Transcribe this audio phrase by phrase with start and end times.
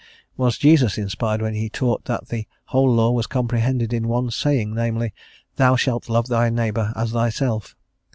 [0.35, 4.73] Was Jesus inspired when he taught that the whole law was comprehended in one saying,
[4.73, 5.13] namely,
[5.57, 7.75] "Thou shalt love thy neighbour as thyself?"